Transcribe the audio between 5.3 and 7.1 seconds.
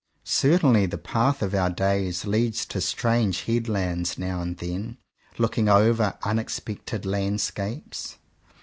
looking over unexpected